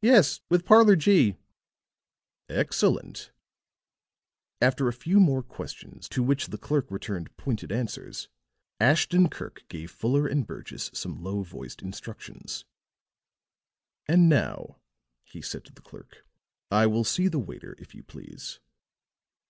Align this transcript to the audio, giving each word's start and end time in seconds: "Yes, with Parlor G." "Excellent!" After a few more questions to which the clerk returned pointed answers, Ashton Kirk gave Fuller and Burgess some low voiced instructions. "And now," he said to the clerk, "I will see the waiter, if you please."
"Yes, 0.00 0.40
with 0.48 0.64
Parlor 0.64 0.96
G." 0.96 1.36
"Excellent!" 2.48 3.32
After 4.62 4.88
a 4.88 4.94
few 4.94 5.20
more 5.20 5.42
questions 5.42 6.08
to 6.08 6.22
which 6.22 6.46
the 6.46 6.56
clerk 6.56 6.90
returned 6.90 7.36
pointed 7.36 7.70
answers, 7.70 8.30
Ashton 8.80 9.28
Kirk 9.28 9.68
gave 9.68 9.90
Fuller 9.90 10.26
and 10.26 10.46
Burgess 10.46 10.90
some 10.94 11.22
low 11.22 11.42
voiced 11.42 11.82
instructions. 11.82 12.64
"And 14.08 14.26
now," 14.30 14.80
he 15.22 15.42
said 15.42 15.66
to 15.66 15.72
the 15.74 15.82
clerk, 15.82 16.24
"I 16.70 16.86
will 16.86 17.04
see 17.04 17.28
the 17.28 17.38
waiter, 17.38 17.76
if 17.78 17.94
you 17.94 18.04
please." 18.04 18.58